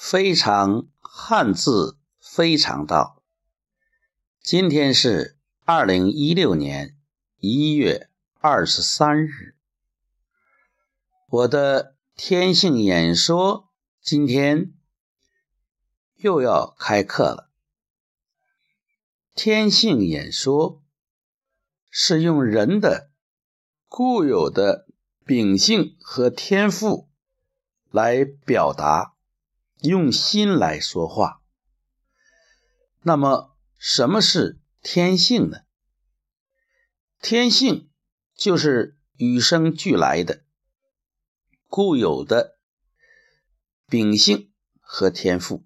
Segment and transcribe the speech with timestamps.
[0.00, 3.20] 非常汉字非常道。
[4.40, 6.96] 今天是二零一六年
[7.38, 8.08] 一月
[8.38, 9.56] 二十三日，
[11.28, 14.72] 我的天性演说今天
[16.14, 17.50] 又要开课了。
[19.34, 20.80] 天性演说
[21.90, 23.10] 是用人的
[23.88, 24.86] 固有的
[25.24, 27.08] 秉性和天赋
[27.90, 29.16] 来表达。
[29.80, 31.40] 用心来说话。
[33.02, 35.58] 那么，什么是天性呢？
[37.20, 37.88] 天性
[38.34, 40.42] 就是与生俱来的、
[41.68, 42.58] 固有的
[43.88, 44.50] 秉性
[44.80, 45.64] 和天赋。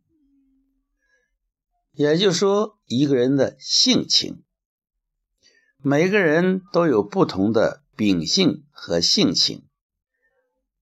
[1.92, 4.45] 也就是说，一个人的性情，
[5.79, 9.67] 每个人都有不同的秉性和性情，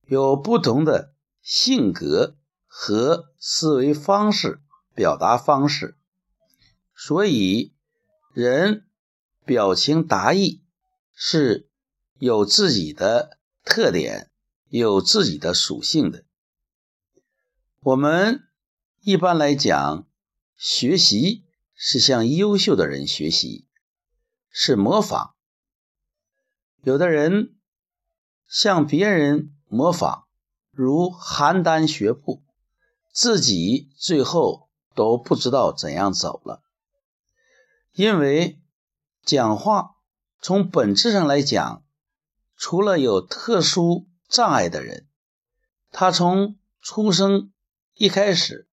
[0.06, 2.36] 有不同的性格。
[2.72, 4.60] 和思维方式、
[4.94, 5.98] 表达方式，
[6.94, 7.74] 所以
[8.32, 8.86] 人
[9.44, 10.62] 表情达意
[11.12, 11.68] 是
[12.18, 14.30] 有自己的特点、
[14.68, 16.24] 有自己的属性的。
[17.80, 18.44] 我们
[19.00, 20.06] 一般来讲，
[20.56, 23.66] 学习是向优秀的人学习，
[24.48, 25.34] 是模仿。
[26.82, 27.56] 有的人
[28.46, 30.28] 向别人模仿，
[30.70, 32.44] 如邯郸学步。
[33.20, 36.62] 自己最后都不知道怎样走了，
[37.92, 38.58] 因为
[39.22, 39.96] 讲话
[40.40, 41.84] 从本质上来讲，
[42.56, 45.06] 除了有特殊障碍的人，
[45.92, 47.52] 他从出生
[47.92, 48.66] 一开始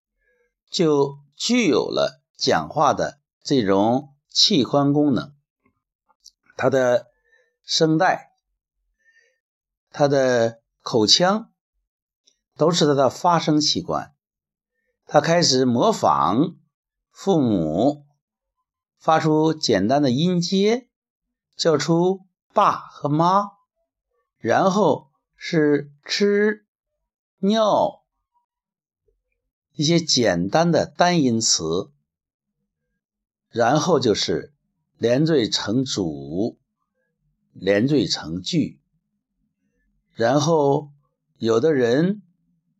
[0.70, 5.34] 就具有了讲话的这种器官功能，
[6.56, 7.08] 他的
[7.66, 8.32] 声带、
[9.92, 11.52] 他的口腔
[12.56, 14.14] 都是他的发声器官。
[15.10, 16.58] 他开始模仿
[17.12, 18.06] 父母
[18.98, 20.90] 发出简单的音阶，
[21.56, 23.52] 叫出爸和妈，
[24.38, 26.66] 然后是吃、
[27.40, 28.04] 尿
[29.76, 31.90] 一些简单的单音词，
[33.50, 34.54] 然后就是
[34.98, 36.60] 连缀成组、
[37.54, 38.82] 连缀成句，
[40.12, 40.92] 然后
[41.38, 42.22] 有的人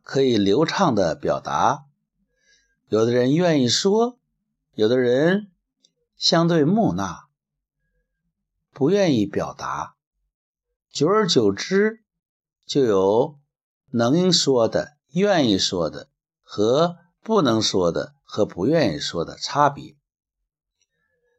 [0.04, 1.87] 可以流畅的表达。
[2.90, 4.18] 有的人愿意说，
[4.74, 5.52] 有的人
[6.16, 7.28] 相对木讷，
[8.72, 9.98] 不愿意表达。
[10.90, 12.02] 久而久之，
[12.66, 13.40] 就有
[13.92, 16.08] 能说的、愿意说的
[16.42, 19.98] 和不能说的和不愿意说的差别。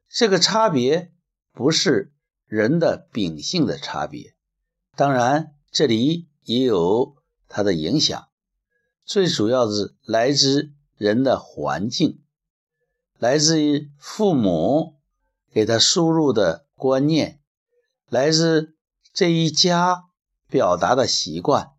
[0.06, 1.14] 这个差别
[1.52, 2.12] 不是
[2.44, 4.34] 人的秉性的差别，
[4.94, 7.16] 当然这里也有
[7.48, 8.28] 它的影响，
[9.06, 10.74] 最主要是来自。
[10.98, 12.20] 人的环境
[13.18, 14.96] 来自于父母
[15.52, 17.40] 给他输入的观念，
[18.08, 18.76] 来自
[19.12, 20.06] 这一家
[20.48, 21.70] 表达的习惯。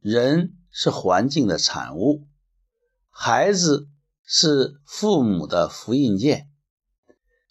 [0.00, 2.26] 人是环境的产物，
[3.08, 3.88] 孩子
[4.22, 6.50] 是父母的复印件，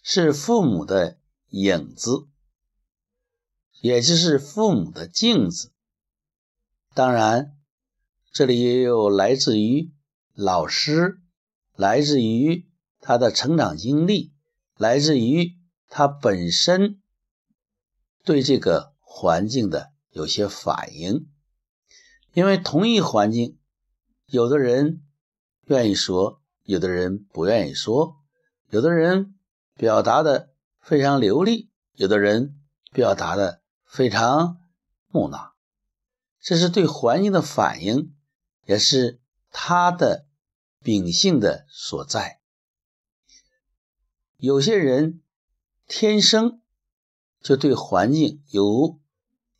[0.02, 1.18] 是父母的
[1.48, 2.28] 影子，
[3.80, 5.72] 也就是父母的镜子。
[6.94, 7.56] 当然，
[8.32, 9.92] 这里也有来自于。
[10.42, 11.20] 老师
[11.76, 12.66] 来自于
[13.00, 14.32] 他的成长经历，
[14.76, 15.56] 来自于
[15.88, 17.00] 他本身
[18.24, 21.28] 对这个环境的有些反应。
[22.32, 23.56] 因为同一环境，
[24.26, 25.02] 有的人
[25.66, 28.16] 愿意说，有的人不愿意说，
[28.68, 29.36] 有的人
[29.76, 32.58] 表达的非常流利，有的人
[32.90, 34.58] 表达的非常
[35.06, 35.54] 木讷。
[36.40, 38.12] 这是对环境的反应，
[38.66, 39.20] 也是。
[39.54, 40.24] 他的
[40.82, 42.40] 秉性的所在，
[44.36, 45.22] 有些人
[45.86, 46.60] 天生
[47.40, 48.98] 就对环境有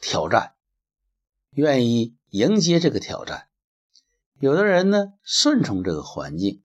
[0.01, 0.57] 挑战，
[1.51, 3.47] 愿意迎接这个挑战；
[4.41, 6.63] 有的人呢，顺从这个环境，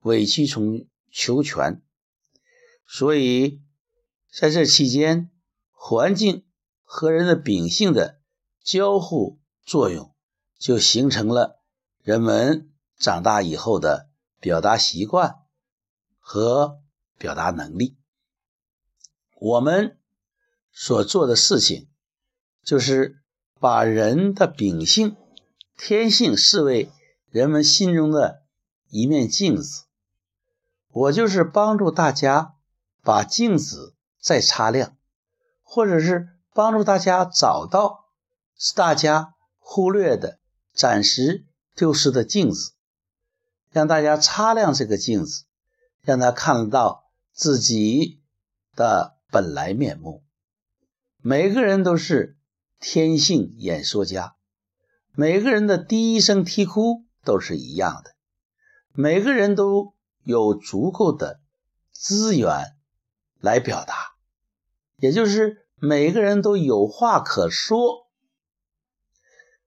[0.00, 1.82] 委曲从求全。
[2.86, 3.60] 所以
[4.32, 5.30] 在这期间，
[5.70, 6.46] 环境
[6.82, 8.20] 和人的秉性的
[8.62, 10.14] 交互作用，
[10.58, 11.60] 就形成了。
[12.02, 12.69] 人们
[13.00, 15.36] 长大以后的表达习惯
[16.18, 16.80] 和
[17.18, 17.96] 表达能力，
[19.34, 19.98] 我们
[20.70, 21.88] 所做的事情
[22.62, 23.22] 就是
[23.58, 25.16] 把人的秉性、
[25.76, 26.92] 天性视为
[27.30, 28.44] 人们心中的
[28.90, 29.86] 一面镜子。
[30.88, 32.54] 我就是帮助大家
[33.02, 34.96] 把镜子再擦亮，
[35.62, 38.10] 或者是帮助大家找到
[38.76, 40.38] 大家忽略的
[40.74, 41.46] 暂时。
[41.72, 42.72] 丢失的镜子，
[43.70, 45.44] 让大家擦亮这个镜子，
[46.02, 48.20] 让他看到自己
[48.74, 50.22] 的本来面目。
[51.22, 52.36] 每个人都是
[52.78, 54.34] 天性演说家，
[55.12, 58.14] 每个人的第一声啼哭都是一样的，
[58.92, 59.94] 每个人都
[60.24, 61.40] 有足够的
[61.92, 62.74] 资源
[63.38, 63.94] 来表达，
[64.96, 68.08] 也就是每个人都有话可说，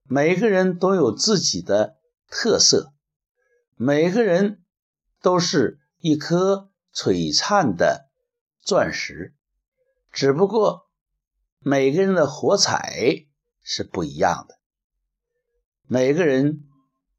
[0.03, 1.97] 每个人都有自己的
[2.29, 2.93] 特色，
[3.85, 4.63] 每个人
[5.21, 8.09] 都是一颗璀璨的
[8.61, 9.35] 钻石，
[10.09, 10.89] 只不过。
[11.59, 13.25] 每个人的火彩
[13.61, 14.57] 是不一样的，
[15.85, 16.63] 每个人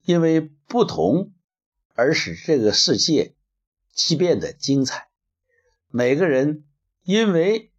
[0.04, 1.34] 因为不同
[1.92, 3.36] 而使这个世界
[3.92, 5.10] 既变得精彩。
[5.88, 6.64] 每个人
[7.02, 7.74] 因为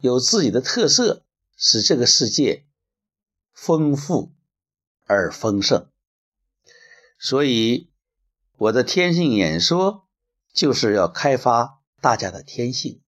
[0.00, 1.24] 有自己的特色，
[1.56, 2.66] 使这个世界
[3.54, 4.34] 丰富
[5.06, 5.90] 而丰盛。
[7.18, 7.87] 所以，
[8.58, 10.08] 我的天性演说
[10.52, 13.02] 就是要开发大家的天性。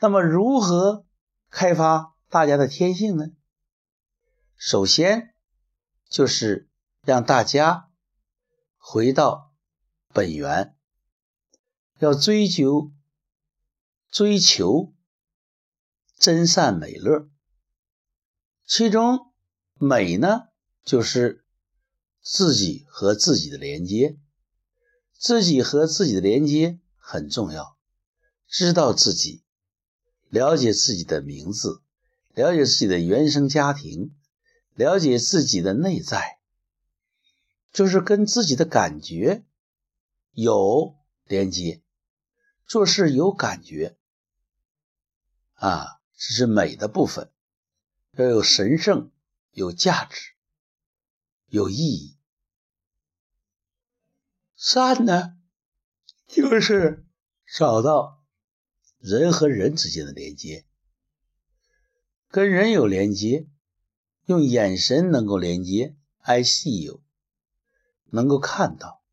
[0.00, 1.06] 那么，如何？
[1.50, 3.28] 开发大家的天性呢？
[4.54, 5.34] 首先
[6.10, 6.68] 就是
[7.00, 7.88] 让大家
[8.76, 9.54] 回到
[10.12, 10.76] 本源，
[12.00, 12.92] 要追求
[14.10, 14.92] 追求
[16.18, 17.30] 真善美乐。
[18.66, 19.32] 其中
[19.74, 20.48] 美呢，
[20.84, 21.46] 就是
[22.20, 24.18] 自己和自己的连接，
[25.18, 27.76] 自己和自己的连接很重要，
[28.46, 29.42] 知道自己。
[30.28, 31.82] 了解自己的名字，
[32.34, 34.14] 了解自己的原生家庭，
[34.74, 36.38] 了解自己的内在，
[37.72, 39.44] 就是跟自己的感觉
[40.32, 40.94] 有
[41.24, 41.82] 连接，
[42.66, 43.96] 做事有感觉
[45.54, 47.30] 啊，这是美的部分，
[48.12, 49.10] 要有神圣、
[49.52, 50.34] 有价值、
[51.48, 52.17] 有意义。
[54.58, 55.38] 善呢，
[56.26, 57.06] 就是
[57.56, 58.18] 找到。
[58.98, 60.66] 人和人之间的连接，
[62.30, 63.46] 跟人有连接，
[64.26, 67.00] 用眼神能够连接，I see you，
[68.06, 69.04] 能够看到，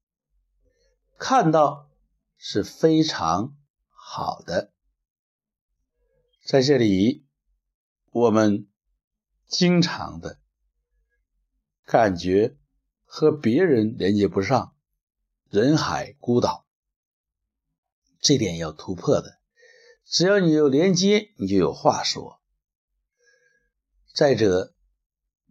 [1.20, 1.92] 看到
[2.36, 3.56] 是非常
[3.90, 4.74] 好的。
[6.44, 7.28] 在这里，
[8.10, 8.68] 我们
[9.48, 10.40] 经常的
[11.84, 12.58] 感觉
[13.04, 14.75] 和别人连接不上，
[15.50, 16.66] 人海孤岛，
[18.20, 19.40] 这点要突破的。
[20.04, 22.42] 只要你有连接，你就有话说。
[24.14, 24.74] 再者，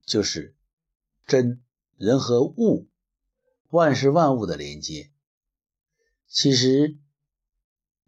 [0.04, 0.56] 就是
[1.26, 1.62] 真
[1.96, 2.88] 人和物、
[3.68, 5.10] 万事万物的连接。
[6.26, 6.98] 其实，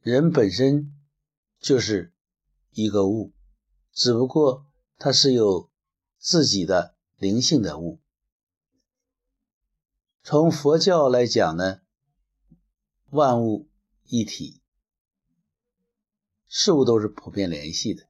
[0.03, 0.93] 人本身
[1.61, 2.13] 就是
[2.73, 3.33] 一个物，
[3.93, 4.67] 只不过
[4.99, 5.71] 它是有
[6.19, 8.01] 自己的灵性的物。
[10.29, 11.83] 从佛教来讲呢，
[13.11, 13.69] 万物
[14.07, 14.61] 一体。
[16.49, 18.09] 事物都是普遍联系的。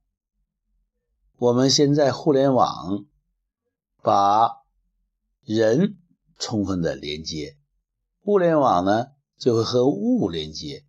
[1.37, 3.05] 我们现在互联网
[4.01, 4.63] 把
[5.45, 5.99] 人
[6.39, 7.59] 充分的连接，
[8.23, 10.87] 物联网呢就会和物连接。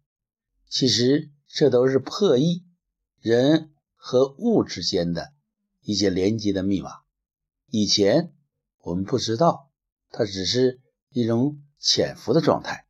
[0.70, 2.64] 其实这都是破译
[3.20, 5.34] 人和物之间的
[5.82, 7.02] 一些连接的密码。
[7.70, 8.34] 以前
[8.78, 9.70] 我们不知道，
[10.10, 12.86] 它只是一种潜伏的状态。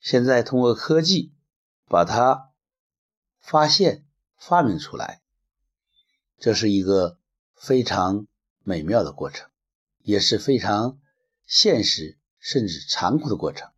[0.00, 1.32] 现在通过科技
[1.86, 2.48] 把它。
[3.42, 4.04] 发现、
[4.36, 5.22] 发明出来，
[6.38, 7.18] 这是一个
[7.56, 8.26] 非常
[8.62, 9.48] 美妙的过程，
[10.02, 11.00] 也是非常
[11.46, 13.70] 现实甚至残酷的过程。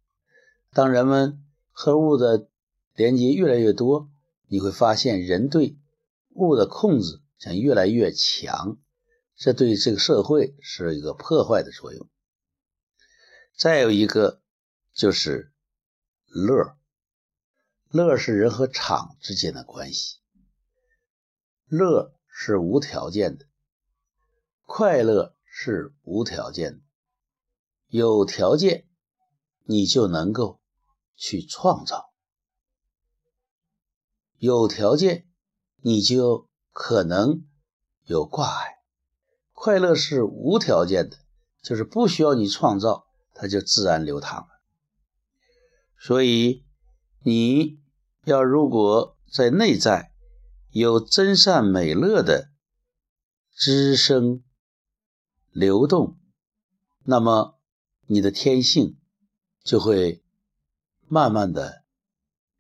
[0.72, 2.48] 当人们和物的
[2.94, 4.10] 连接越来越多，
[4.48, 5.78] 你会发现人对
[6.34, 8.76] 物的控制将越来越强，
[9.36, 12.10] 这对这个社会是一个破坏的作用。
[13.56, 14.42] 再有一个
[14.92, 15.52] 就是
[16.26, 16.76] 乐。
[17.88, 20.16] 乐是人和场之间的关系，
[21.66, 23.44] 乐是无条件的，
[24.62, 26.80] 快乐是无条件的。
[27.88, 28.88] 有条件，
[29.64, 30.62] 你就能够
[31.16, 32.14] 去创造；
[34.38, 35.28] 有条件，
[35.82, 37.46] 你就可能
[38.04, 38.78] 有挂碍。
[39.52, 41.18] 快乐是无条件的，
[41.60, 44.60] 就是不需要你创造，它就自然流淌了。
[45.98, 46.64] 所以
[47.22, 47.82] 你。
[48.24, 50.12] 要如果在内在
[50.70, 52.52] 有真善美乐的
[53.52, 54.44] 滋生
[55.50, 56.20] 流动，
[57.02, 57.58] 那么
[58.06, 58.96] 你的天性
[59.64, 60.22] 就会
[61.08, 61.82] 慢慢的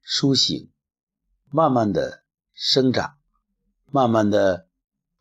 [0.02, 0.72] 苏醒，
[1.48, 3.16] 慢慢的生长，
[3.86, 4.66] 慢慢的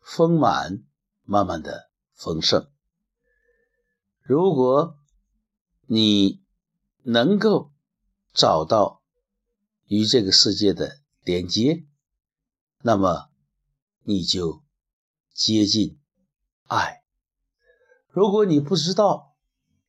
[0.00, 0.82] 丰满，
[1.22, 2.68] 慢慢的丰盛。
[4.22, 4.98] 如果
[5.94, 6.40] 你
[7.02, 7.70] 能够
[8.32, 9.02] 找到
[9.84, 11.84] 与这个世界的连接，
[12.80, 13.28] 那么
[14.02, 14.62] 你就
[15.34, 15.98] 接近
[16.66, 17.02] 爱。
[18.08, 19.36] 如果你不知道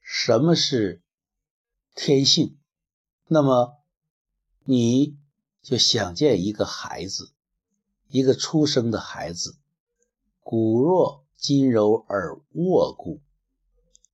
[0.02, 1.02] 什么是
[1.96, 2.60] 天性，
[3.28, 3.82] 那么
[4.66, 5.18] 你
[5.62, 7.32] 就想见一个孩子，
[8.10, 9.56] 一个出生的孩子，
[10.42, 13.22] 骨若筋柔而握固，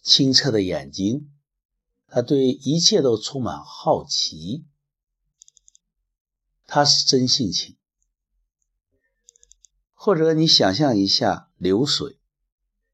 [0.04, 1.32] 清澈的眼睛。
[2.12, 4.66] 他对一切都充满好奇，
[6.66, 7.78] 他是真性情。
[9.94, 12.20] 或者你想象一下流水，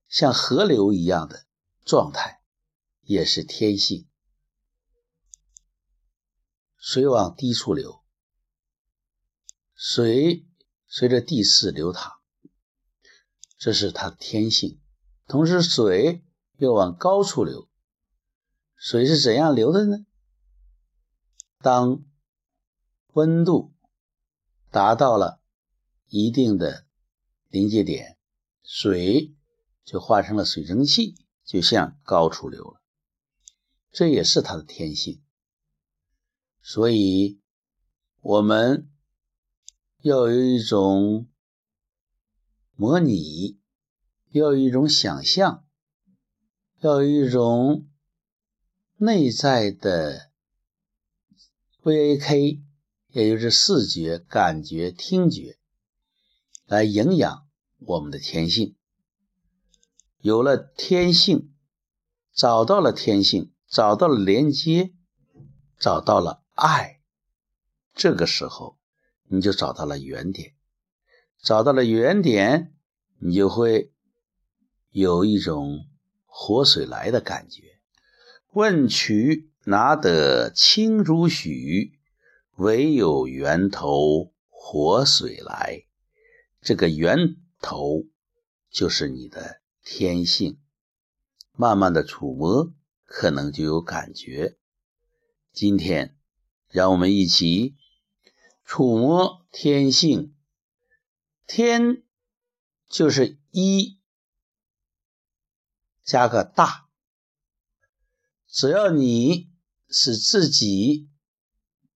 [0.07, 1.45] 像河流一样的
[1.85, 2.41] 状态，
[3.03, 4.07] 也是天性。
[6.77, 8.03] 水往低处流，
[9.73, 10.45] 水
[10.87, 12.19] 随着地势流淌，
[13.57, 14.81] 这是它的天性。
[15.27, 16.23] 同时，水
[16.57, 17.69] 又往高处流。
[18.77, 20.05] 水是怎样流的呢？
[21.59, 22.03] 当
[23.13, 23.73] 温度
[24.69, 25.41] 达到了
[26.07, 26.85] 一定的
[27.47, 28.17] 临界点，
[28.63, 29.33] 水
[29.83, 32.81] 就化成了水蒸气，就向高处流了。
[33.91, 35.23] 这也是它的天性。
[36.61, 37.39] 所以，
[38.21, 38.91] 我们
[40.01, 41.27] 要有一种
[42.75, 43.57] 模拟，
[44.29, 45.65] 要有一种想象，
[46.81, 47.87] 要有一种。
[48.97, 50.31] 内在的
[51.83, 52.61] VAK，
[53.09, 55.57] 也就是视觉、感觉、听觉，
[56.65, 57.45] 来营养
[57.79, 58.77] 我们的天性。
[60.19, 61.53] 有了天性，
[62.33, 64.93] 找到了天性，找到了连接，
[65.77, 67.01] 找到了爱，
[67.93, 68.79] 这个时候
[69.25, 70.55] 你就找到了原点。
[71.43, 72.73] 找到了原点，
[73.19, 73.91] 你就会
[74.89, 75.85] 有一种
[76.25, 77.74] 活水来的感觉。
[78.55, 81.99] 问渠哪得清如许？
[82.55, 85.83] 唯有源头活水来。
[86.61, 88.05] 这个源头
[88.71, 90.57] 就是你的天性。
[91.51, 94.55] 慢慢的触摸，可能就有感觉。
[95.51, 96.15] 今天，
[96.69, 97.75] 让我们一起
[98.63, 100.33] 触摸天性。
[101.45, 102.03] 天
[102.87, 103.99] 就是一
[106.05, 106.84] 加个大。
[108.47, 109.49] 只要你
[109.89, 111.09] 使自己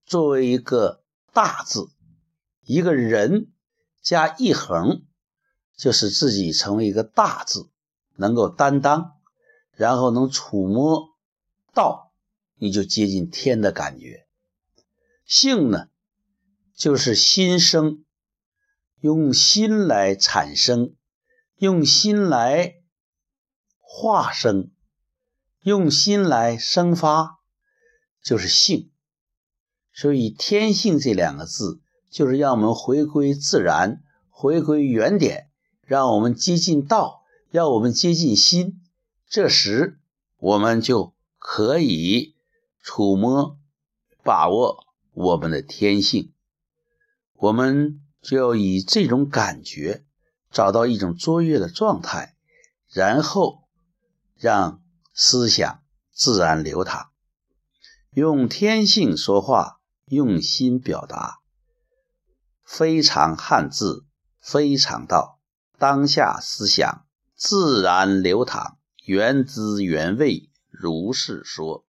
[0.04, 1.02] 作为一个
[1.32, 1.90] 大字，
[2.62, 3.50] 一个人
[4.02, 5.04] 加一横，
[5.76, 7.70] 就使自己成为一个大字，
[8.16, 9.12] 能够担当，
[9.72, 11.16] 然后能触摸
[11.72, 12.12] 到，
[12.56, 14.26] 你就接近天的感觉。
[15.24, 15.88] 性呢，
[16.74, 18.04] 就是心生，
[19.00, 20.94] 用心来产生，
[21.56, 22.82] 用心来
[23.78, 24.70] 化生。
[25.62, 27.38] 用心来生发，
[28.22, 28.90] 就是性。
[29.92, 35.50] 所以“天性”这两个字，就是让我们回归自然，回归原点，
[35.84, 38.80] 让我们接近道，让我们接近心。
[39.28, 40.00] 这时，
[40.38, 42.34] 我们就可以
[42.82, 43.58] 触摸、
[44.22, 46.32] 把握我们的天性。
[47.34, 50.04] 我们就要以这种感觉，
[50.50, 52.34] 找到一种卓越的状态，
[52.88, 53.64] 然后
[54.38, 54.79] 让。
[55.22, 57.10] 思想自然流淌，
[58.14, 61.40] 用天性说话，用心表达，
[62.64, 64.06] 非常汉字，
[64.40, 65.38] 非常道。
[65.76, 71.84] 当下思想自然流淌，原汁原味，如是说。